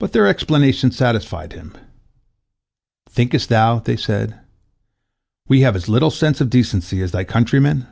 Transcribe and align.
But 0.00 0.12
their 0.12 0.26
explanation 0.26 0.90
satisfied 0.90 1.52
him. 1.52 1.76
"Thinkest 3.08 3.50
thou," 3.50 3.78
they 3.78 3.96
said, 3.96 4.40
"we 5.46 5.60
have 5.60 5.76
as 5.76 5.88
little 5.88 6.10
sense 6.10 6.40
of 6.40 6.50
decency 6.50 7.00
as 7.00 7.12
thy 7.12 7.22
countrymen?" 7.22 7.86